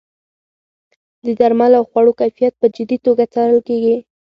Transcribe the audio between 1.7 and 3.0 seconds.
او خوړو کیفیت په جدي